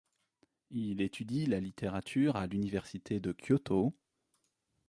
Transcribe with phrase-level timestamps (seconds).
[0.71, 3.95] Il étudie la littérature à l'université de Kyoto.